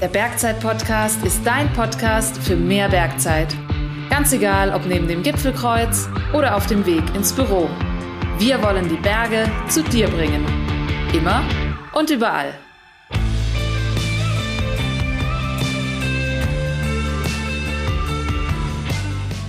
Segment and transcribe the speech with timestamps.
[0.00, 3.48] Der Bergzeit-Podcast ist dein Podcast für mehr Bergzeit.
[4.08, 7.68] Ganz egal, ob neben dem Gipfelkreuz oder auf dem Weg ins Büro.
[8.38, 10.46] Wir wollen die Berge zu dir bringen.
[11.12, 11.42] Immer
[11.94, 12.54] und überall.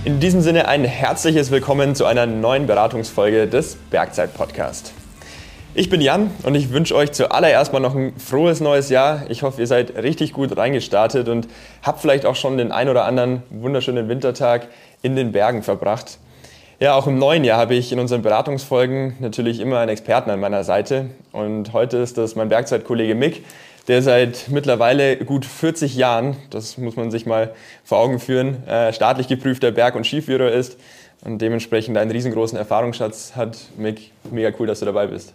[0.04, 4.94] In diesem Sinne ein herzliches Willkommen zu einer neuen Beratungsfolge des Bergzeit Podcast.
[5.80, 9.22] Ich bin Jan und ich wünsche euch zuallererst mal noch ein frohes neues Jahr.
[9.30, 11.48] Ich hoffe, ihr seid richtig gut reingestartet und
[11.82, 14.68] habt vielleicht auch schon den ein oder anderen wunderschönen Wintertag
[15.00, 16.18] in den Bergen verbracht.
[16.80, 20.38] Ja, auch im neuen Jahr habe ich in unseren Beratungsfolgen natürlich immer einen Experten an
[20.38, 21.06] meiner Seite.
[21.32, 23.42] Und heute ist das mein Bergzeitkollege Mick,
[23.88, 27.54] der seit mittlerweile gut 40 Jahren, das muss man sich mal
[27.84, 30.76] vor Augen führen, äh, staatlich geprüfter Berg- und Skiführer ist
[31.24, 33.56] und dementsprechend einen riesengroßen Erfahrungsschatz hat.
[33.78, 35.32] Mick, mega cool, dass du dabei bist.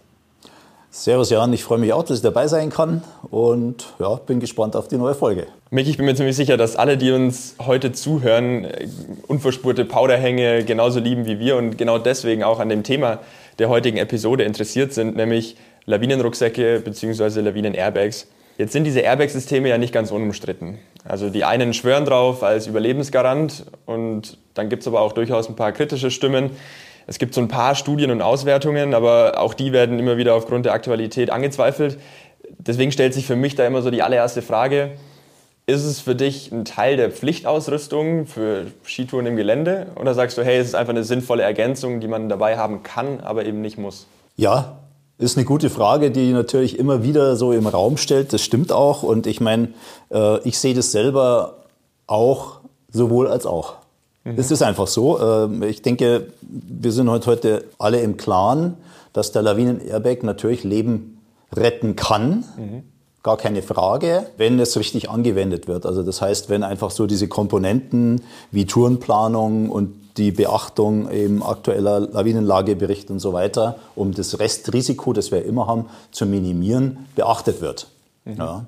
[0.98, 4.74] Servus Jan, ich freue mich auch, dass ich dabei sein kann und ja, bin gespannt
[4.76, 5.46] auf die neue Folge.
[5.68, 8.88] Mick, ich bin mir ziemlich sicher, dass alle, die uns heute zuhören, äh,
[9.28, 13.18] unverspurte Powderhänge genauso lieben wie wir und genau deswegen auch an dem Thema
[13.58, 17.42] der heutigen Episode interessiert sind, nämlich Lawinenrucksäcke bzw.
[17.42, 18.28] Lawinen-Airbags.
[18.56, 20.78] Jetzt sind diese Airbag-Systeme ja nicht ganz unumstritten.
[21.04, 25.56] Also die einen schwören drauf als Überlebensgarant und dann gibt es aber auch durchaus ein
[25.56, 26.52] paar kritische Stimmen.
[27.06, 30.66] Es gibt so ein paar Studien und Auswertungen, aber auch die werden immer wieder aufgrund
[30.66, 31.98] der Aktualität angezweifelt.
[32.58, 34.92] Deswegen stellt sich für mich da immer so die allererste Frage,
[35.66, 40.44] ist es für dich ein Teil der Pflichtausrüstung für Skitouren im Gelände oder sagst du,
[40.44, 43.76] hey, es ist einfach eine sinnvolle Ergänzung, die man dabei haben kann, aber eben nicht
[43.76, 44.06] muss?
[44.36, 44.78] Ja,
[45.18, 48.32] ist eine gute Frage, die natürlich immer wieder so im Raum stellt.
[48.32, 49.02] Das stimmt auch.
[49.02, 49.70] Und ich meine,
[50.12, 51.64] äh, ich sehe das selber
[52.06, 52.60] auch
[52.92, 53.74] sowohl als auch.
[54.26, 54.34] Mhm.
[54.36, 55.20] Es ist einfach so.
[55.20, 58.74] Ähm, ich denke, wir sind heute alle im Klaren,
[59.12, 61.22] dass der Lawinen-Airbag natürlich Leben
[61.54, 62.44] retten kann.
[62.56, 62.82] Mhm.
[63.22, 65.86] Gar keine Frage, wenn es richtig angewendet wird.
[65.86, 72.00] Also das heißt, wenn einfach so diese Komponenten wie Tourenplanung und die Beachtung eben aktueller
[72.00, 77.88] Lawinenlagebericht und so weiter, um das Restrisiko, das wir immer haben, zu minimieren, beachtet wird.
[78.24, 78.36] Mhm.
[78.36, 78.66] Ja.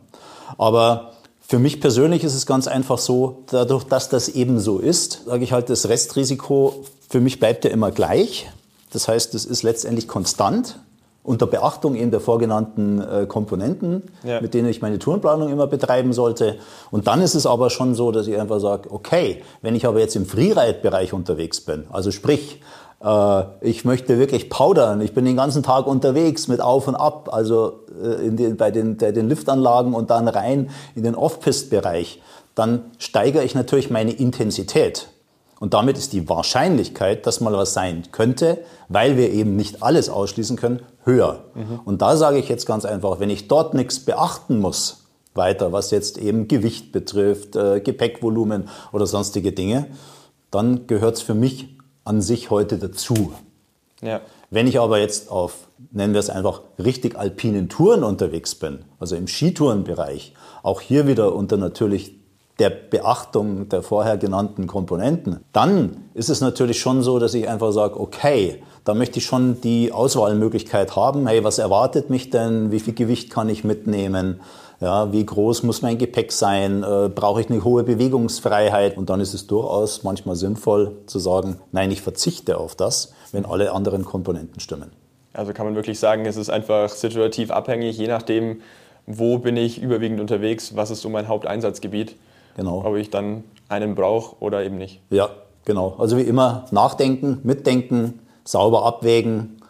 [0.57, 1.13] Aber
[1.49, 5.43] für mich persönlich ist es ganz einfach so, dadurch, dass das eben so ist, sage
[5.43, 8.51] ich halt, das Restrisiko für mich bleibt ja immer gleich.
[8.93, 10.79] Das heißt, es ist letztendlich konstant
[11.23, 14.43] unter Beachtung eben der vorgenannten äh, Komponenten, ja.
[14.43, 16.59] mit denen ich meine Tourenplanung immer betreiben sollte.
[16.91, 20.01] Und dann ist es aber schon so, dass ich einfach sage, okay, wenn ich aber
[20.01, 22.61] jetzt im Freeride-Bereich unterwegs bin, also sprich,
[23.03, 25.01] äh, ich möchte wirklich powdern.
[25.01, 28.97] Ich bin den ganzen Tag unterwegs mit Auf und Ab, also in den, bei, den,
[28.97, 32.23] bei den Liftanlagen und dann rein in den Off-Pist-Bereich.
[32.55, 35.09] Dann steigere ich natürlich meine Intensität.
[35.61, 38.59] Und damit ist die Wahrscheinlichkeit, dass mal was sein könnte,
[38.89, 41.45] weil wir eben nicht alles ausschließen können, höher.
[41.55, 41.81] Mhm.
[41.85, 45.05] Und da sage ich jetzt ganz einfach, wenn ich dort nichts beachten muss,
[45.35, 49.87] weiter, was jetzt eben Gewicht betrifft, äh, Gepäckvolumen oder sonstige Dinge,
[50.51, 53.33] dann gehört es für mich an sich heute dazu.
[54.01, 54.21] Ja.
[54.51, 59.17] Wenn ich aber jetzt auf, nennen wir es einfach, richtig alpinen Touren unterwegs bin, also
[59.17, 62.19] im Skitourenbereich, auch hier wieder unter natürlich
[62.59, 67.73] der Beachtung der vorher genannten Komponenten, dann ist es natürlich schon so, dass ich einfach
[67.73, 72.81] sage, okay, da möchte ich schon die Auswahlmöglichkeit haben, hey, was erwartet mich denn, wie
[72.81, 74.41] viel Gewicht kann ich mitnehmen,
[74.81, 76.85] ja, wie groß muss mein Gepäck sein?
[76.85, 78.97] Äh, brauche ich eine hohe Bewegungsfreiheit?
[78.97, 83.45] Und dann ist es durchaus manchmal sinnvoll zu sagen, nein, ich verzichte auf das, wenn
[83.45, 84.93] alle anderen Komponenten stimmen.
[85.39, 88.61] Also kann man wirklich sagen, es ist einfach situativ abhängig, je nachdem,
[89.07, 92.17] wo bin ich überwiegend unterwegs, was ist so mein Haupteinsatzgebiet,
[92.57, 92.85] genau.
[92.85, 95.01] ob ich dann einen brauche oder eben nicht.
[95.11, 95.31] Ja,
[95.65, 95.95] genau.
[95.97, 99.63] Also wie immer nachdenken, mitdenken, sauber abwägen,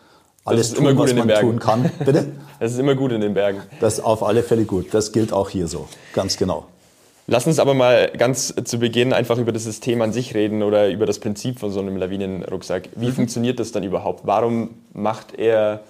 [0.46, 1.90] alles tun, was man tun kann.
[2.04, 2.32] Bitte?
[2.60, 3.60] Das ist immer gut in den Bergen.
[3.78, 4.92] Das ist auf alle Fälle gut.
[4.92, 5.86] Das gilt auch hier so.
[6.12, 6.66] Ganz genau.
[7.30, 10.88] Lass uns aber mal ganz zu Beginn einfach über das System an sich reden oder
[10.88, 12.88] über das Prinzip von so einem Lawinenrucksack.
[12.96, 13.12] Wie mhm.
[13.12, 14.22] funktioniert das dann überhaupt?
[14.24, 15.80] Warum macht er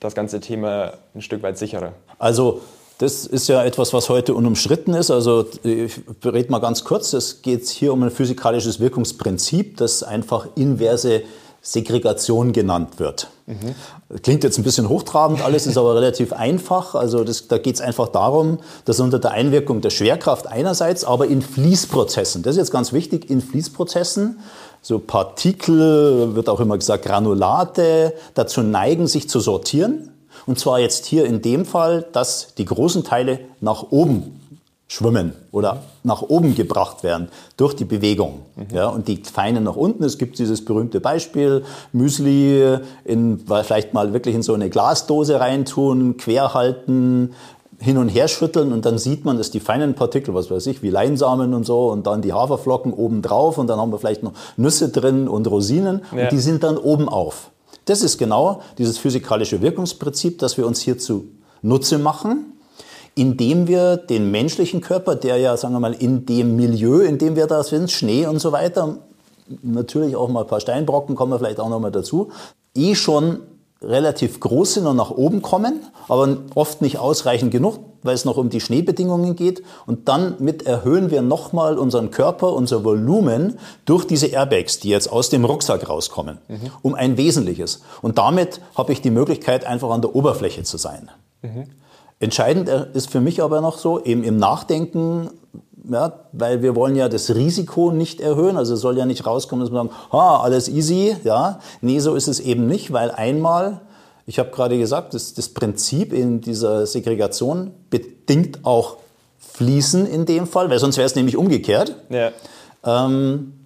[0.00, 1.94] das ganze Thema ein Stück weit sicherer?
[2.18, 2.60] Also
[2.98, 5.10] das ist ja etwas, was heute unumstritten ist.
[5.10, 7.14] Also ich rede mal ganz kurz.
[7.14, 11.22] Es geht hier um ein physikalisches Wirkungsprinzip, das einfach inverse
[11.64, 13.28] Segregation genannt wird.
[13.46, 14.20] Mhm.
[14.22, 16.96] Klingt jetzt ein bisschen hochtrabend, alles ist aber relativ einfach.
[16.96, 21.28] Also das, da geht es einfach darum, dass unter der Einwirkung der Schwerkraft einerseits, aber
[21.28, 24.40] in Fließprozessen, das ist jetzt ganz wichtig, in Fließprozessen,
[24.82, 30.10] so Partikel, wird auch immer gesagt Granulate, dazu neigen, sich zu sortieren.
[30.46, 34.41] Und zwar jetzt hier in dem Fall, dass die großen Teile nach oben
[34.92, 38.40] schwimmen oder nach oben gebracht werden durch die Bewegung.
[38.56, 38.76] Mhm.
[38.76, 40.04] Ja, und die feinen nach unten.
[40.04, 46.18] Es gibt dieses berühmte Beispiel, Müsli in, vielleicht mal wirklich in so eine Glasdose reintun,
[46.18, 47.32] quer halten,
[47.78, 50.82] hin und her schütteln und dann sieht man, dass die feinen Partikel, was weiß ich,
[50.82, 54.22] wie Leinsamen und so und dann die Haferflocken oben drauf und dann haben wir vielleicht
[54.22, 56.24] noch Nüsse drin und Rosinen Ja.
[56.24, 57.50] und die sind dann oben auf.
[57.86, 61.24] Das ist genau dieses physikalische Wirkungsprinzip, das wir uns hierzu
[61.62, 62.51] Nutze machen,
[63.14, 67.36] indem wir den menschlichen Körper, der ja, sagen wir mal, in dem Milieu, in dem
[67.36, 68.98] wir da sind, Schnee und so weiter,
[69.62, 72.30] natürlich auch mal ein paar Steinbrocken, kommen wir vielleicht auch noch mal dazu,
[72.74, 73.40] eh schon
[73.82, 78.36] relativ groß sind und nach oben kommen, aber oft nicht ausreichend genug, weil es noch
[78.36, 79.62] um die Schneebedingungen geht.
[79.86, 85.10] Und dann mit erhöhen wir nochmal unseren Körper, unser Volumen durch diese Airbags, die jetzt
[85.10, 86.38] aus dem Rucksack rauskommen,
[86.82, 87.82] um ein Wesentliches.
[88.02, 91.10] Und damit habe ich die Möglichkeit, einfach an der Oberfläche zu sein.
[92.22, 95.28] Entscheidend ist für mich aber noch so, eben im Nachdenken,
[95.90, 99.64] ja, weil wir wollen ja das Risiko nicht erhöhen, also es soll ja nicht rauskommen,
[99.64, 101.58] dass wir sagen, ha, alles easy, ja.
[101.80, 103.80] Nee, so ist es eben nicht, weil einmal,
[104.24, 108.98] ich habe gerade gesagt, das, das Prinzip in dieser Segregation bedingt auch
[109.38, 111.96] Fließen in dem Fall, weil sonst wäre es nämlich umgekehrt.
[112.08, 112.30] Ja.
[112.84, 113.61] Ähm,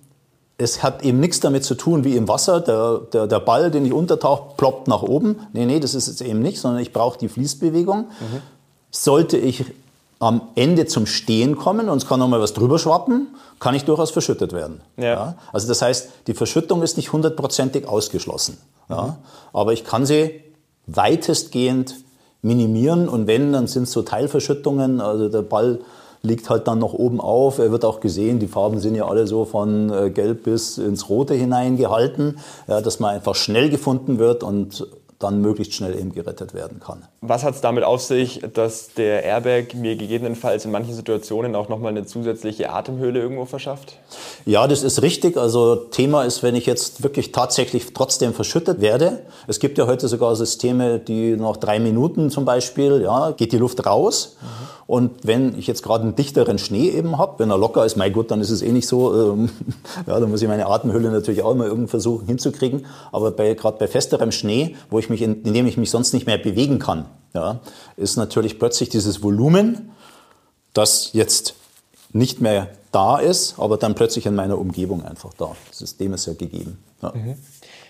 [0.59, 2.61] es hat eben nichts damit zu tun wie im Wasser.
[2.61, 5.41] Der, der, der Ball, den ich untertauche, ploppt nach oben.
[5.53, 8.07] Nee, nee, das ist es eben nicht, sondern ich brauche die Fließbewegung.
[8.91, 9.67] Sollte ich
[10.19, 13.85] am Ende zum Stehen kommen und es kann noch mal was drüber schwappen, kann ich
[13.85, 14.81] durchaus verschüttet werden.
[14.97, 15.35] Ja.
[15.53, 18.57] Also das heißt, die Verschüttung ist nicht hundertprozentig ausgeschlossen.
[18.89, 19.19] Ja?
[19.53, 20.41] Aber ich kann sie
[20.87, 21.97] weitestgehend
[22.41, 25.01] minimieren und wenn, dann sind es so Teilverschüttungen.
[25.01, 25.81] Also der Ball
[26.23, 27.59] liegt halt dann noch oben auf.
[27.59, 31.09] Er wird auch gesehen, die Farben sind ja alle so von äh, gelb bis ins
[31.09, 34.87] Rote hineingehalten, ja, dass man einfach schnell gefunden wird und
[35.19, 37.05] dann möglichst schnell eben gerettet werden kann.
[37.29, 41.69] Was hat es damit auf sich, dass der Airbag mir gegebenenfalls in manchen Situationen auch
[41.69, 43.95] nochmal eine zusätzliche Atemhöhle irgendwo verschafft?
[44.45, 45.37] Ja, das ist richtig.
[45.37, 49.23] Also Thema ist, wenn ich jetzt wirklich tatsächlich trotzdem verschüttet werde.
[49.49, 53.59] Es gibt ja heute sogar Systeme, die nach drei Minuten zum Beispiel, ja, geht die
[53.59, 54.37] Luft raus.
[54.87, 58.13] Und wenn ich jetzt gerade einen dichteren Schnee eben habe, wenn er locker ist, mein
[58.13, 59.33] Gott, dann ist es eh nicht so.
[59.33, 59.51] Ähm,
[60.07, 62.87] ja, dann muss ich meine Atemhülle natürlich auch mal irgendwie versuchen hinzukriegen.
[63.11, 66.27] Aber gerade bei festerem Schnee, wo ich mich in, in dem ich mich sonst nicht
[66.27, 67.61] mehr bewegen kann, ja,
[67.97, 69.93] ist natürlich plötzlich dieses Volumen,
[70.73, 71.55] das jetzt
[72.13, 75.55] nicht mehr da ist, aber dann plötzlich in meiner Umgebung einfach da.
[75.69, 76.79] Das System ist ja gegeben.
[77.03, 77.13] Ja.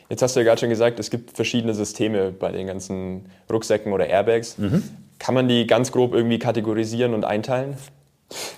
[0.09, 3.93] Jetzt hast du ja gerade schon gesagt, es gibt verschiedene Systeme bei den ganzen Rucksäcken
[3.93, 4.57] oder Airbags.
[5.19, 7.77] Kann man die ganz grob irgendwie kategorisieren und einteilen?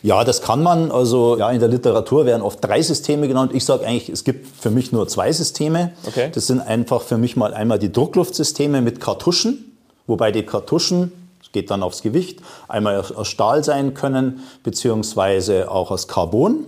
[0.03, 0.91] Ja, das kann man.
[0.91, 3.53] Also ja, in der Literatur werden oft drei Systeme genannt.
[3.55, 5.93] Ich sage eigentlich, es gibt für mich nur zwei Systeme.
[6.07, 6.31] Okay.
[6.33, 9.68] Das sind einfach für mich mal einmal die Druckluftsysteme mit Kartuschen,
[10.09, 15.93] wobei die Kartuschen, es geht dann aufs Gewicht, einmal aus- Stahl sein können, beziehungsweise auch
[15.93, 16.67] aus Carbon.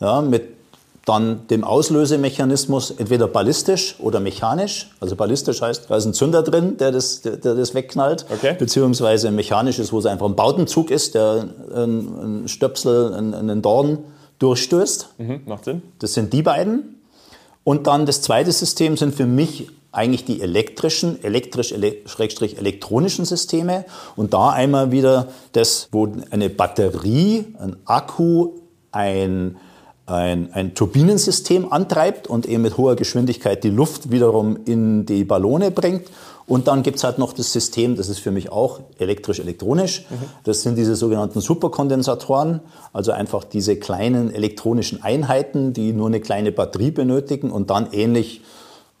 [0.00, 0.58] Ja, mit
[1.06, 4.90] dann dem Auslösemechanismus entweder ballistisch oder mechanisch.
[5.00, 8.26] Also ballistisch heißt, da ist ein Zünder drin, der das, der, der das wegknallt.
[8.30, 8.54] Okay.
[8.58, 13.62] Beziehungsweise mechanisch ist, wo es einfach ein Bautenzug ist, der einen, einen Stöpsel, einen, einen
[13.62, 13.98] Dorn
[14.38, 15.08] durchstößt.
[15.18, 15.82] Mhm, macht Sinn.
[15.98, 17.00] Das sind die beiden.
[17.64, 23.84] Und dann das zweite System sind für mich eigentlich die elektrischen, elektrisch-elektronischen Systeme.
[24.16, 28.52] Und da einmal wieder das, wo eine Batterie, ein Akku,
[28.92, 29.56] ein,
[30.06, 35.70] ein, ein Turbinensystem antreibt und eben mit hoher Geschwindigkeit die Luft wiederum in die Ballone
[35.70, 36.08] bringt.
[36.46, 40.06] Und dann gibt's halt noch das System, das ist für mich auch elektrisch-elektronisch.
[40.42, 42.60] Das sind diese sogenannten Superkondensatoren,
[42.92, 48.40] also einfach diese kleinen elektronischen Einheiten, die nur eine kleine Batterie benötigen und dann ähnlich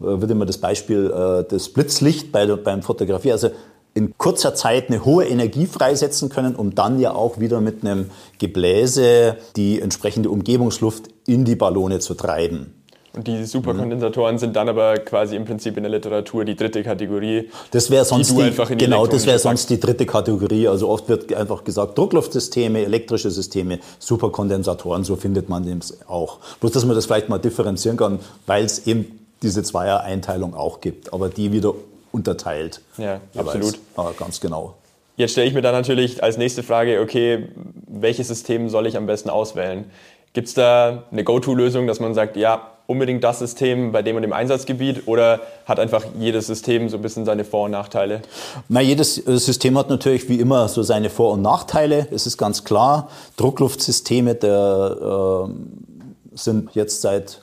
[0.00, 3.50] äh, würde man das Beispiel äh, das Blitzlicht bei, der- beim Fotografie, also
[3.92, 8.10] in kurzer Zeit eine hohe Energie freisetzen können, um dann ja auch wieder mit einem
[8.38, 12.74] Gebläse die entsprechende Umgebungsluft in die Ballone zu treiben.
[13.12, 17.50] Und die Superkondensatoren sind dann aber quasi im Prinzip in der Literatur die dritte Kategorie.
[17.72, 20.68] Das wäre sonst du die, einfach in die genau, das wäre sonst die dritte Kategorie.
[20.68, 26.38] Also oft wird einfach gesagt Druckluftsysteme, elektrische Systeme, Superkondensatoren, so findet man es auch.
[26.60, 31.12] Bloß, dass man das vielleicht mal differenzieren kann, weil es eben diese Zweier-Einteilung auch gibt,
[31.12, 31.74] aber die wieder
[32.12, 32.80] unterteilt.
[32.98, 33.78] Ja, absolut.
[33.96, 34.74] Ja, ganz genau.
[35.16, 37.48] Jetzt stelle ich mir dann natürlich als nächste Frage, okay,
[37.86, 39.84] welches System soll ich am besten auswählen?
[40.32, 44.22] Gibt es da eine Go-To-Lösung, dass man sagt, ja, unbedingt das System bei dem und
[44.22, 48.22] dem Einsatzgebiet oder hat einfach jedes System so ein bisschen seine Vor- und Nachteile?
[48.68, 52.08] Na, jedes äh, System hat natürlich wie immer so seine Vor- und Nachteile.
[52.10, 57.42] Es ist ganz klar, Druckluftsysteme der, äh, sind jetzt seit,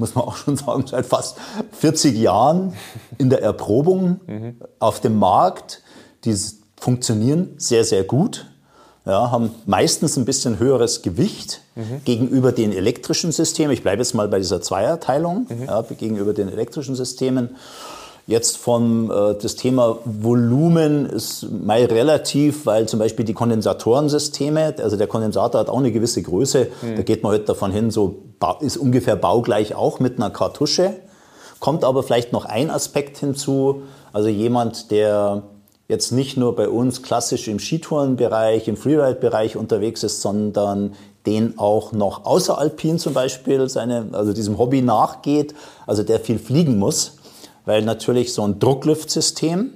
[0.00, 1.36] muss man auch schon sagen, seit fast
[1.72, 2.72] 40 Jahren
[3.18, 4.20] in der Erprobung
[4.78, 5.82] auf dem Markt.
[6.24, 6.36] Die
[6.78, 8.46] funktionieren sehr, sehr gut.
[9.06, 11.62] Ja, haben meistens ein bisschen höheres Gewicht
[12.04, 13.72] gegenüber den elektrischen Systemen.
[13.72, 17.56] Ich bleibe jetzt mal bei dieser Zweierteilung ja, gegenüber den elektrischen Systemen.
[18.30, 24.96] Jetzt vom äh, das Thema Volumen ist mal relativ, weil zum Beispiel die Kondensatorensysteme, also
[24.96, 26.94] der Kondensator hat auch eine gewisse Größe, mhm.
[26.94, 28.22] da geht man heute davon hin, so
[28.60, 30.92] ist ungefähr baugleich auch mit einer Kartusche.
[31.58, 33.82] Kommt aber vielleicht noch ein Aspekt hinzu,
[34.12, 35.42] also jemand, der
[35.88, 40.94] jetzt nicht nur bei uns klassisch im Skitourenbereich, im Freeride-Bereich unterwegs ist, sondern
[41.26, 45.52] den auch noch außeralpin zum Beispiel seine, also diesem Hobby nachgeht,
[45.88, 47.16] also der viel fliegen muss,
[47.64, 49.70] weil natürlich so ein Druckluftsystem,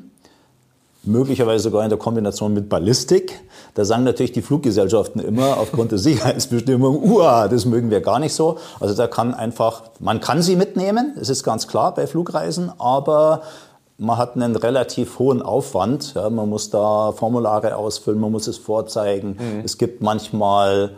[1.03, 3.41] möglicherweise sogar in der Kombination mit Ballistik,
[3.75, 8.35] da sagen natürlich die Fluggesellschaften immer aufgrund der Sicherheitsbestimmungen, uah, das mögen wir gar nicht
[8.35, 8.59] so.
[8.81, 13.43] Also da kann einfach, man kann sie mitnehmen, das ist ganz klar bei Flugreisen, aber
[13.99, 16.15] man hat einen relativ hohen Aufwand.
[16.15, 19.37] Ja, man muss da Formulare ausfüllen, man muss es vorzeigen.
[19.39, 19.63] Mhm.
[19.65, 20.91] Es gibt manchmal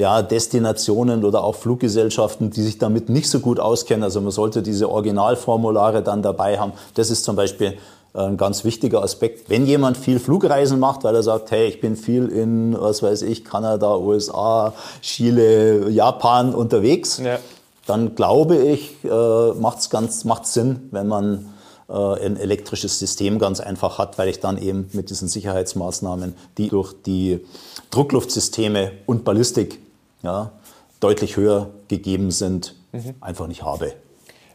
[0.00, 4.02] ja, Destinationen oder auch Fluggesellschaften, die sich damit nicht so gut auskennen.
[4.02, 6.72] Also man sollte diese Originalformulare dann dabei haben.
[6.94, 7.76] Das ist zum Beispiel
[8.14, 9.50] ein ganz wichtiger Aspekt.
[9.50, 13.22] Wenn jemand viel Flugreisen macht, weil er sagt, hey, ich bin viel in, was weiß
[13.22, 17.38] ich, Kanada, USA, Chile, Japan unterwegs, ja.
[17.86, 21.50] dann glaube ich, äh, macht es ganz macht's Sinn, wenn man
[21.90, 26.70] äh, ein elektrisches System ganz einfach hat, weil ich dann eben mit diesen Sicherheitsmaßnahmen, die
[26.70, 27.44] durch die
[27.90, 29.78] Druckluftsysteme und Ballistik
[30.22, 30.52] ja,
[31.00, 33.14] deutlich höher gegeben sind, mhm.
[33.20, 33.94] einfach nicht habe.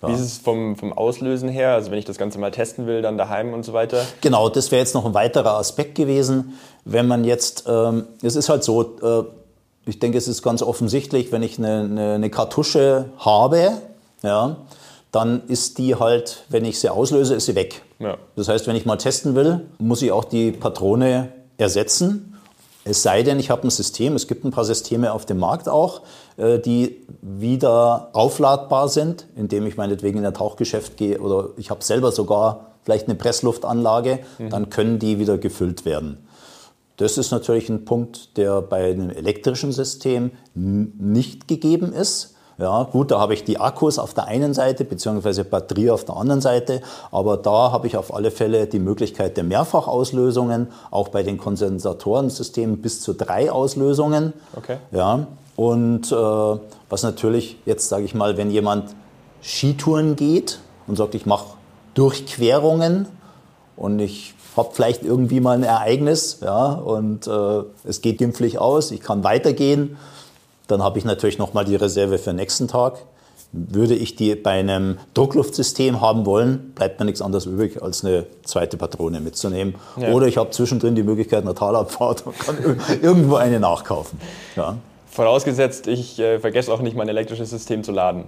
[0.01, 0.09] Ja.
[0.09, 1.73] Wie ist es vom, vom Auslösen her?
[1.73, 4.05] Also wenn ich das Ganze mal testen will, dann daheim und so weiter?
[4.21, 6.57] Genau, das wäre jetzt noch ein weiterer Aspekt gewesen.
[6.83, 9.23] Wenn man jetzt, ähm, es ist halt so, äh,
[9.89, 13.73] ich denke, es ist ganz offensichtlich, wenn ich eine, eine, eine Kartusche habe,
[14.21, 14.57] ja,
[15.11, 17.83] dann ist die halt, wenn ich sie auslöse, ist sie weg.
[17.99, 18.17] Ja.
[18.35, 22.34] Das heißt, wenn ich mal testen will, muss ich auch die Patrone ersetzen.
[22.87, 25.67] Es sei denn, ich habe ein System, es gibt ein paar Systeme auf dem Markt
[25.67, 26.03] auch,
[26.37, 31.83] äh, die wieder aufladbar sind, indem ich meinetwegen in ein Tauchgeschäft gehe oder ich habe
[31.83, 34.49] selber sogar vielleicht eine Pressluftanlage, mhm.
[34.51, 36.27] dann können die wieder gefüllt werden.
[36.97, 42.34] Das ist natürlich ein Punkt, der bei einem elektrischen System nicht gegeben ist.
[42.57, 46.15] Ja, gut, da habe ich die Akkus auf der einen Seite beziehungsweise Batterie auf der
[46.15, 46.81] anderen Seite,
[47.11, 52.81] aber da habe ich auf alle Fälle die Möglichkeit der Mehrfachauslösungen, auch bei den Kondensatorensystemen
[52.81, 54.31] bis zu drei Auslösungen.
[54.55, 54.77] Okay.
[54.91, 56.15] Ja, und äh,
[56.89, 58.95] was natürlich jetzt sage ich mal, wenn jemand
[59.41, 61.47] Skitouren geht und sagt, ich mache
[61.93, 63.07] Durchquerungen
[63.75, 68.91] und ich habe vielleicht irgendwie mal ein Ereignis, ja, und äh, es geht glimpflich aus,
[68.91, 69.97] ich kann weitergehen
[70.67, 72.97] dann habe ich natürlich nochmal die Reserve für den nächsten Tag.
[73.51, 78.25] Würde ich die bei einem Druckluftsystem haben wollen, bleibt mir nichts anderes übrig, als eine
[78.43, 79.75] zweite Patrone mitzunehmen.
[79.95, 80.11] Ja.
[80.11, 82.57] Oder ich habe zwischendrin die Möglichkeit einer Talabfahrt und kann
[83.01, 84.19] irgendwo eine nachkaufen.
[84.55, 84.77] Ja.
[85.09, 88.25] Vorausgesetzt, ich äh, vergesse auch nicht mein elektrisches System zu laden.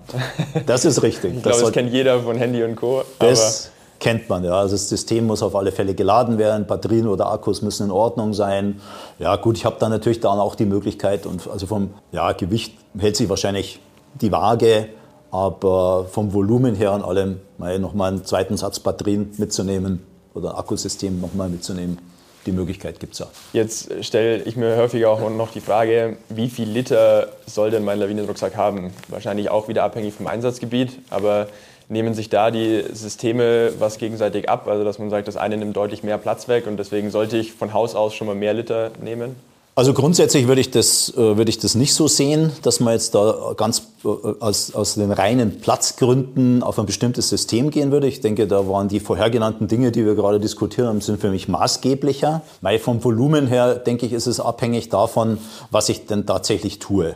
[0.66, 1.36] Das ist richtig.
[1.36, 3.04] ich glaube, das, das kennt jeder von Handy und Co.
[3.20, 4.44] Das kennt man.
[4.44, 4.60] Ja.
[4.60, 8.34] Also das System muss auf alle Fälle geladen werden, Batterien oder Akkus müssen in Ordnung
[8.34, 8.82] sein.
[9.20, 12.74] Ja gut, ich habe dann natürlich dann auch die Möglichkeit und also vom ja, Gewicht
[12.98, 13.80] hält sich wahrscheinlich
[14.22, 14.90] die Waage,
[15.32, 20.58] aber vom Volumen her und allem mal nochmal einen zweiten Satz Batterien mitzunehmen oder ein
[20.58, 21.98] Akkusystem nochmal mitzunehmen.
[22.46, 23.28] Die Möglichkeit gibt es ja.
[23.52, 28.00] Jetzt stelle ich mir häufiger auch noch die Frage, wie viel Liter soll denn mein
[28.00, 28.94] Lawinenrucksack haben?
[29.10, 31.48] Wahrscheinlich auch wieder abhängig vom Einsatzgebiet, aber
[31.90, 34.68] nehmen sich da die Systeme was gegenseitig ab.
[34.68, 37.54] Also dass man sagt, das eine nimmt deutlich mehr Platz weg und deswegen sollte ich
[37.54, 39.36] von Haus aus schon mal mehr Liter nehmen?
[39.78, 43.14] Also grundsätzlich würde ich das, äh, würde ich das nicht so sehen, dass man jetzt
[43.14, 48.08] da ganz äh, aus, aus den reinen Platzgründen auf ein bestimmtes System gehen würde.
[48.08, 51.48] Ich denke, da waren die vorhergenannten Dinge, die wir gerade diskutiert haben, sind für mich
[51.48, 52.42] maßgeblicher.
[52.62, 55.38] Weil vom Volumen her, denke ich, ist es abhängig davon,
[55.70, 57.16] was ich denn tatsächlich tue.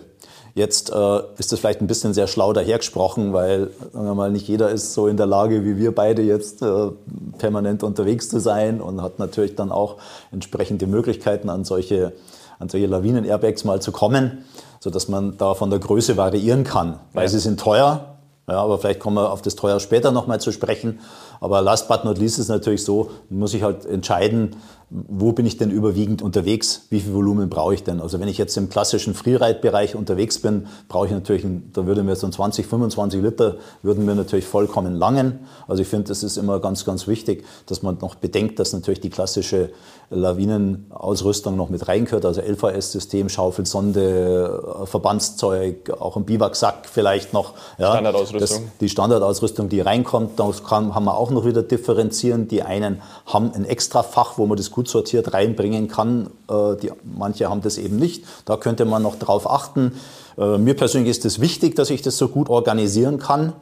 [0.54, 4.48] Jetzt äh, ist das vielleicht ein bisschen sehr schlau dahergesprochen, weil sagen wir mal, nicht
[4.48, 6.90] jeder ist so in der Lage wie wir beide jetzt äh,
[7.38, 9.98] permanent unterwegs zu sein und hat natürlich dann auch
[10.32, 12.14] entsprechende Möglichkeiten an solche,
[12.60, 14.46] an solche Lawinen-Airbags mal zu kommen,
[14.82, 17.00] sodass man da von der Größe variieren kann.
[17.14, 17.30] Weil ja.
[17.30, 18.18] sie sind teuer,
[18.48, 21.00] ja, aber vielleicht kommen wir auf das teuer später nochmal zu sprechen.
[21.42, 24.56] Aber last but not least ist es natürlich so, muss ich halt entscheiden,
[24.92, 28.02] wo bin ich denn überwiegend unterwegs, wie viel Volumen brauche ich denn.
[28.02, 32.18] Also wenn ich jetzt im klassischen Freeride-Bereich unterwegs bin, brauche ich natürlich, da würde mir
[32.18, 35.40] so ein 20, 25 Liter, würden mir natürlich vollkommen langen.
[35.68, 39.00] Also ich finde, das ist immer ganz, ganz wichtig, dass man noch bedenkt, dass natürlich
[39.00, 39.70] die klassische
[40.10, 47.54] Lawinenausrüstung noch mit reingehört, also LVS-System, Schaufelsonde, Verbandszeug, auch ein Biwaksack vielleicht noch.
[47.78, 48.40] Ja, Standardausrüstung.
[48.40, 52.48] Das, die Standardausrüstung, die reinkommt, da haben wir auch noch wieder differenzieren.
[52.48, 56.28] Die einen haben ein extra Fach, wo man das gut sortiert reinbringen kann.
[56.50, 58.26] Äh, die, manche haben das eben nicht.
[58.46, 59.94] Da könnte man noch drauf achten.
[60.38, 63.54] Äh, mir persönlich ist es wichtig, dass ich das so gut organisieren kann.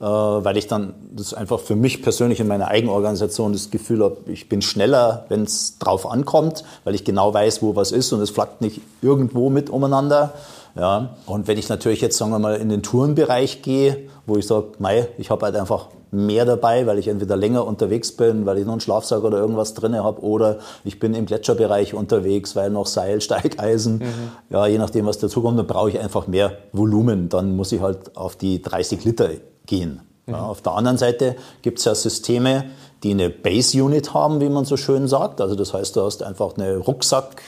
[0.00, 4.16] äh, weil ich dann das einfach für mich persönlich in meiner Eigenorganisation das Gefühl habe,
[4.26, 8.20] ich bin schneller, wenn es drauf ankommt, weil ich genau weiß, wo was ist und
[8.20, 10.34] es flackt nicht irgendwo mit umeinander.
[10.76, 14.46] Ja, und wenn ich natürlich jetzt, sagen wir mal, in den Tourenbereich gehe, wo ich
[14.46, 18.58] sage, mei, ich habe halt einfach mehr dabei, weil ich entweder länger unterwegs bin, weil
[18.58, 22.70] ich noch einen Schlafsack oder irgendwas drin habe, oder ich bin im Gletscherbereich unterwegs, weil
[22.70, 24.30] noch Seil, Steigeisen, mhm.
[24.50, 27.28] ja, je nachdem, was dazukommt, dann brauche ich einfach mehr Volumen.
[27.28, 29.30] Dann muss ich halt auf die 30 Liter
[29.66, 30.00] gehen.
[30.26, 30.44] Ja, mhm.
[30.44, 32.64] auf der anderen Seite gibt es ja Systeme,
[33.02, 35.40] die eine Base Unit haben, wie man so schön sagt.
[35.40, 37.42] Also das heißt, du hast einfach eine Rucksack,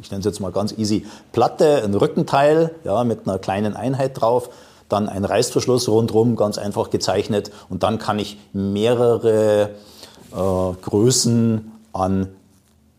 [0.00, 4.20] ich nenne es jetzt mal ganz easy, Platte, ein Rückenteil ja, mit einer kleinen Einheit
[4.20, 4.50] drauf,
[4.92, 9.70] dann ein Reißverschluss rundherum, ganz einfach gezeichnet und dann kann ich mehrere
[10.32, 10.36] äh,
[10.82, 12.28] Größen an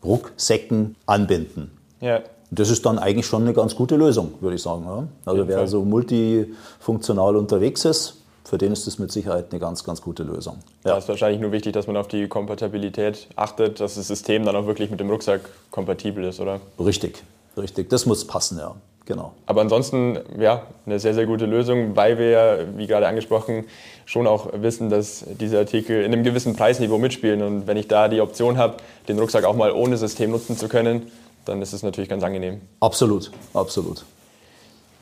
[0.04, 1.70] Rucksäcken anbinden.
[2.00, 2.20] Ja.
[2.50, 4.84] Das ist dann eigentlich schon eine ganz gute Lösung, würde ich sagen.
[4.84, 5.04] Ja?
[5.24, 10.02] Also wer so multifunktional unterwegs ist, für den ist das mit Sicherheit eine ganz, ganz
[10.02, 10.58] gute Lösung.
[10.84, 10.92] Ja.
[10.92, 14.54] Da ist wahrscheinlich nur wichtig, dass man auf die Kompatibilität achtet, dass das System dann
[14.54, 16.60] auch wirklich mit dem Rucksack kompatibel ist, oder?
[16.78, 17.24] Richtig,
[17.56, 17.88] richtig.
[17.88, 18.74] Das muss passen, ja.
[19.06, 19.32] Genau.
[19.44, 23.64] Aber ansonsten, ja, eine sehr, sehr gute Lösung, weil wir ja, wie gerade angesprochen,
[24.06, 27.42] schon auch wissen, dass diese Artikel in einem gewissen Preisniveau mitspielen.
[27.42, 30.68] Und wenn ich da die Option habe, den Rucksack auch mal ohne System nutzen zu
[30.68, 31.12] können,
[31.44, 32.62] dann ist es natürlich ganz angenehm.
[32.80, 34.04] Absolut, absolut.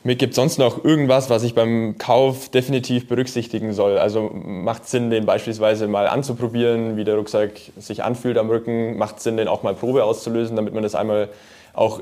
[0.05, 3.97] Mir gibt es sonst noch irgendwas, was ich beim Kauf definitiv berücksichtigen soll?
[3.97, 8.97] Also macht es Sinn, den beispielsweise mal anzuprobieren, wie der Rucksack sich anfühlt am Rücken?
[8.97, 11.29] Macht es Sinn, den auch mal Probe auszulösen, damit man das einmal
[11.71, 12.01] auch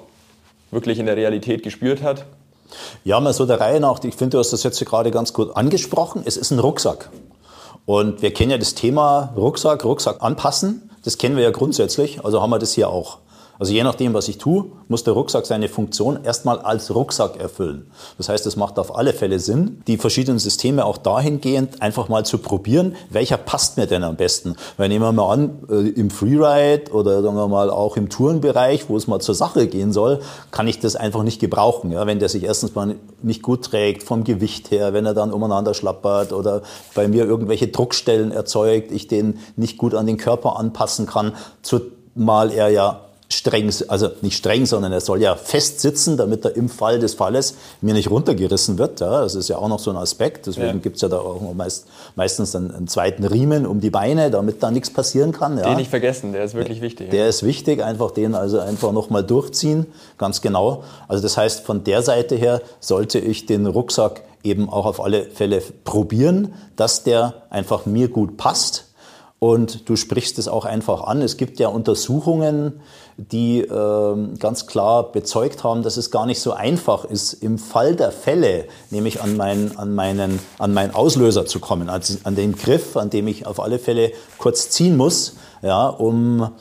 [0.72, 2.26] wirklich in der Realität gespürt hat?
[3.04, 4.04] Ja, mal so der Reihe nach.
[4.04, 6.24] Ich finde, du hast das jetzt gerade ganz gut angesprochen.
[6.26, 7.10] Es ist ein Rucksack.
[7.86, 10.90] Und wir kennen ja das Thema Rucksack, Rucksack anpassen.
[11.04, 12.24] Das kennen wir ja grundsätzlich.
[12.24, 13.18] Also haben wir das hier auch.
[13.62, 17.92] Also je nachdem, was ich tue, muss der Rucksack seine Funktion erstmal als Rucksack erfüllen.
[18.18, 22.26] Das heißt, es macht auf alle Fälle Sinn, die verschiedenen Systeme auch dahingehend einfach mal
[22.26, 24.56] zu probieren, welcher passt mir denn am besten.
[24.78, 28.90] Weil nehmen wir mal an, äh, im Freeride oder sagen wir mal auch im Tourenbereich,
[28.90, 31.92] wo es mal zur Sache gehen soll, kann ich das einfach nicht gebrauchen.
[31.92, 35.32] Ja, wenn der sich erstens mal nicht gut trägt, vom Gewicht her, wenn er dann
[35.32, 36.64] umeinander schlappert oder
[36.96, 42.52] bei mir irgendwelche Druckstellen erzeugt, ich den nicht gut an den Körper anpassen kann, zumal
[42.52, 43.02] er ja
[43.42, 47.16] streng, also nicht streng, sondern er soll ja fest sitzen, damit er im Fall des
[47.16, 49.00] Falles mir nicht runtergerissen wird.
[49.00, 50.46] Ja, das ist ja auch noch so ein Aspekt.
[50.46, 50.74] Deswegen ja.
[50.76, 54.70] gibt's ja da auch meist, meistens einen, einen, zweiten Riemen um die Beine, damit da
[54.70, 55.58] nichts passieren kann.
[55.58, 55.64] Ja.
[55.64, 57.10] Den nicht vergessen, der ist wirklich wichtig.
[57.10, 57.30] Der ja.
[57.30, 59.88] ist wichtig, einfach den also einfach nochmal durchziehen,
[60.20, 60.84] ganz genau.
[61.08, 65.26] Also das heißt, von der Seite her sollte ich den Rucksack eben auch auf alle
[65.26, 68.91] Fälle probieren, dass der einfach mir gut passt.
[69.44, 71.24] Und du sprichst es auch einfach an.
[71.24, 72.80] Es gibt ja Untersuchungen,
[73.18, 77.96] die äh, ganz klar bezeugt haben, dass es gar nicht so einfach ist, im Fall
[77.96, 82.52] der Fälle, nämlich an, mein, an, meinen, an meinen Auslöser zu kommen, also an den
[82.54, 86.52] Griff, an dem ich auf alle Fälle kurz ziehen muss, ja, um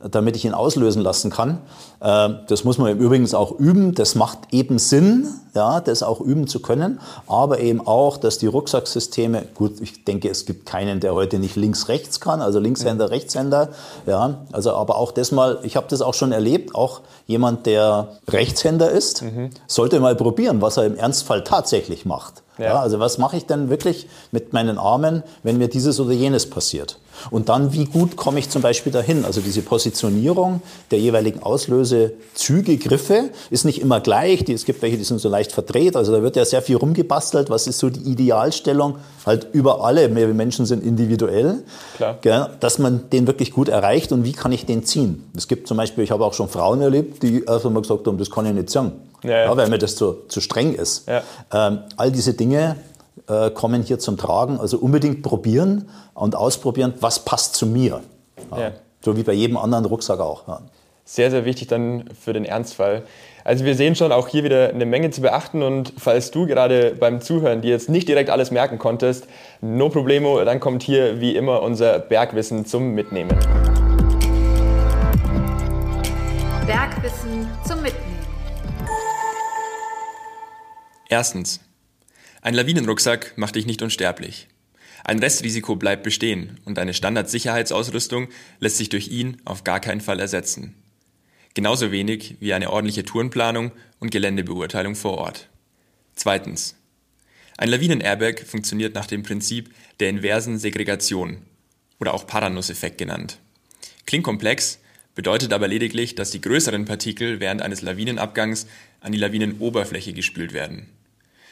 [0.00, 1.58] damit ich ihn auslösen lassen kann.
[2.00, 3.94] Äh, das muss man übrigens auch üben.
[3.94, 7.00] Das macht eben Sinn, ja, das auch üben zu können.
[7.26, 11.56] Aber eben auch, dass die Rucksacksysteme, gut, ich denke, es gibt keinen, der heute nicht
[11.56, 13.70] links-rechts kann, also Linkshänder, Rechtshänder.
[14.06, 18.08] Ja, also aber auch das mal, ich habe das auch schon erlebt, auch jemand, der
[18.28, 19.50] Rechtshänder ist, mhm.
[19.66, 22.42] sollte mal probieren, was er im Ernstfall tatsächlich macht.
[22.58, 22.64] Ja.
[22.64, 26.48] ja also was mache ich denn wirklich mit meinen Armen, wenn mir dieses oder jenes
[26.48, 26.98] passiert?
[27.30, 29.24] Und dann, wie gut komme ich zum Beispiel dahin?
[29.24, 34.48] Also diese Positionierung der jeweiligen Auslösezüge, Griffe ist nicht immer gleich.
[34.48, 35.96] Es gibt welche, die sind so leicht verdreht.
[35.96, 37.50] Also da wird ja sehr viel rumgebastelt.
[37.50, 38.96] Was ist so die Idealstellung?
[39.26, 40.14] Halt über alle.
[40.14, 41.62] Wir Menschen sind individuell.
[41.96, 42.50] Klar.
[42.60, 45.30] Dass man den wirklich gut erreicht und wie kann ich den ziehen?
[45.36, 48.18] Es gibt zum Beispiel, ich habe auch schon Frauen erlebt, die erst einmal gesagt haben,
[48.18, 48.92] das kann ich nicht ziehen.
[49.22, 49.44] Ja, ja.
[49.44, 51.06] ja weil mir das zu, zu streng ist.
[51.52, 52.76] Ähm, all diese Dinge
[53.28, 54.58] äh, kommen hier zum Tragen.
[54.58, 58.00] Also unbedingt probieren und ausprobieren, was passt zu mir.
[58.50, 58.58] Ja.
[58.58, 58.70] Ja.
[59.00, 60.48] So wie bei jedem anderen Rucksack auch.
[60.48, 60.60] Ja.
[61.04, 63.02] Sehr, sehr wichtig dann für den Ernstfall.
[63.42, 66.94] Also wir sehen schon auch hier wieder eine Menge zu beachten und falls du gerade
[66.98, 69.26] beim Zuhören dir jetzt nicht direkt alles merken konntest,
[69.62, 73.38] no problemo, dann kommt hier wie immer unser Bergwissen zum Mitnehmen.
[76.66, 78.18] Bergwissen zum Mitnehmen.
[81.08, 81.60] Erstens.
[82.40, 84.48] Ein Lawinenrucksack macht dich nicht unsterblich.
[85.04, 88.28] Ein Restrisiko bleibt bestehen und eine Standardsicherheitsausrüstung
[88.60, 90.74] lässt sich durch ihn auf gar keinen Fall ersetzen.
[91.54, 95.48] Genauso wenig wie eine ordentliche Tourenplanung und Geländebeurteilung vor Ort.
[96.14, 96.76] Zweitens.
[97.56, 101.42] Ein Lawinen-Airbag funktioniert nach dem Prinzip der inversen Segregation
[101.98, 103.38] oder auch Paranuss-Effekt genannt.
[104.06, 104.78] Klingt komplex,
[105.16, 108.68] bedeutet aber lediglich, dass die größeren Partikel während eines Lawinenabgangs
[109.00, 110.86] an die Lawinenoberfläche gespült werden.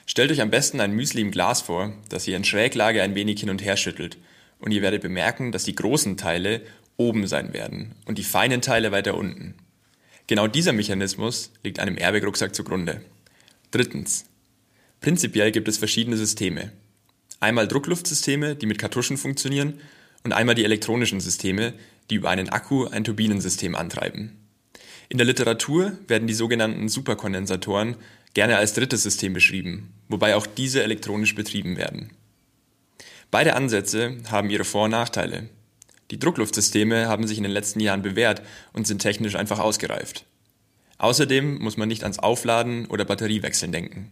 [0.07, 3.41] Stellt euch am besten ein Müsli im Glas vor, das ihr in Schräglage ein wenig
[3.41, 4.17] hin und her schüttelt.
[4.61, 6.63] Und ihr werdet bemerken, dass die großen Teile
[6.97, 9.55] oben sein werden und die feinen Teile weiter unten.
[10.29, 13.03] Genau dieser Mechanismus liegt einem Airbag-Rucksack zugrunde.
[13.73, 14.25] Drittens.
[15.01, 16.73] Prinzipiell gibt es verschiedene Systeme.
[17.39, 19.81] Einmal Druckluftsysteme, die mit Kartuschen funktionieren,
[20.25, 21.75] und einmal die elektronischen Systeme,
[22.11, 24.37] die über einen Akku ein Turbinensystem antreiben.
[25.09, 27.97] In der Literatur werden die sogenannten Superkondensatoren
[28.37, 32.11] gerne als drittes System beschrieben, wobei auch diese elektronisch betrieben werden.
[33.31, 35.49] Beide Ansätze haben ihre Vor- und Nachteile.
[36.11, 38.43] Die Druckluftsysteme haben sich in den letzten Jahren bewährt
[38.75, 40.27] und sind technisch einfach ausgereift.
[40.99, 44.11] Außerdem muss man nicht ans Aufladen oder Batteriewechseln denken.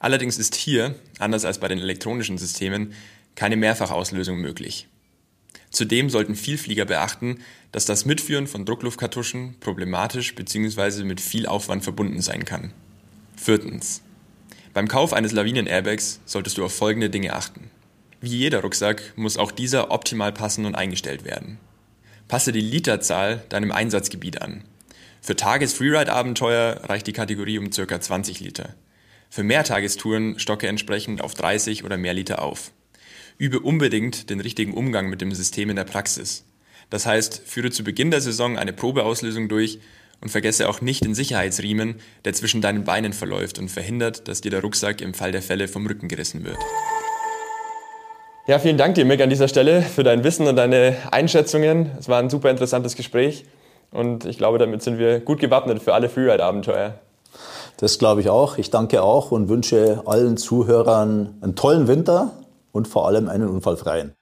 [0.00, 2.94] Allerdings ist hier, anders als bei den elektronischen Systemen,
[3.34, 4.88] keine Mehrfachauslösung möglich.
[5.68, 11.04] Zudem sollten Vielflieger beachten, dass das Mitführen von Druckluftkartuschen problematisch bzw.
[11.04, 12.72] mit viel Aufwand verbunden sein kann.
[13.46, 14.02] Viertens.
[14.74, 17.70] Beim Kauf eines Lawinen-Airbags solltest du auf folgende Dinge achten.
[18.20, 21.58] Wie jeder Rucksack muss auch dieser optimal passen und eingestellt werden.
[22.26, 24.64] Passe die Literzahl deinem Einsatzgebiet an.
[25.20, 28.00] Für Tages-Freeride-Abenteuer reicht die Kategorie um ca.
[28.00, 28.74] 20 Liter.
[29.30, 32.72] Für Mehrtagestouren stocke entsprechend auf 30 oder mehr Liter auf.
[33.38, 36.44] Übe unbedingt den richtigen Umgang mit dem System in der Praxis.
[36.90, 39.78] Das heißt, führe zu Beginn der Saison eine Probeauslösung durch
[40.20, 44.50] und vergesse auch nicht den Sicherheitsriemen, der zwischen deinen Beinen verläuft und verhindert, dass dir
[44.50, 46.58] der Rucksack im Fall der Fälle vom Rücken gerissen wird.
[48.46, 51.90] Ja, vielen Dank dir, Mick, an dieser Stelle für dein Wissen und deine Einschätzungen.
[51.98, 53.44] Es war ein super interessantes Gespräch
[53.90, 56.94] und ich glaube, damit sind wir gut gewappnet für alle Freeride-Abenteuer.
[57.78, 58.56] Das glaube ich auch.
[58.56, 62.32] Ich danke auch und wünsche allen Zuhörern einen tollen Winter
[62.72, 64.14] und vor allem einen unfallfreien.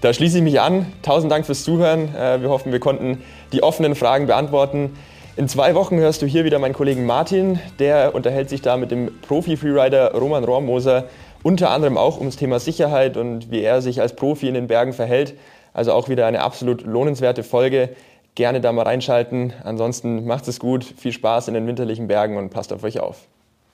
[0.00, 0.86] Da schließe ich mich an.
[1.02, 2.14] Tausend Dank fürs Zuhören.
[2.14, 4.90] Äh, wir hoffen, wir konnten die offenen Fragen beantworten.
[5.36, 7.58] In zwei Wochen hörst du hier wieder meinen Kollegen Martin.
[7.80, 11.06] Der unterhält sich da mit dem Profi-Freerider Roman Rohrmoser
[11.42, 14.92] unter anderem auch ums Thema Sicherheit und wie er sich als Profi in den Bergen
[14.92, 15.34] verhält.
[15.72, 17.96] Also auch wieder eine absolut lohnenswerte Folge.
[18.36, 19.52] Gerne da mal reinschalten.
[19.64, 23.26] Ansonsten macht es gut, viel Spaß in den winterlichen Bergen und passt auf euch auf.